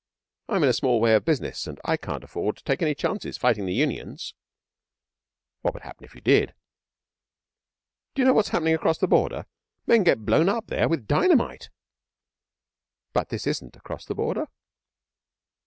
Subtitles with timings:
[0.49, 3.37] I'm in a small way of business, and I can't afford to take any chances
[3.37, 4.33] fighting the Unions.'
[5.61, 6.55] 'What would happen if you did?'
[8.15, 9.45] 'D'you know what's happening across the Border?
[9.85, 11.69] Men get blown up there with dynamite.'
[13.13, 14.47] 'But this isn't across the Border?'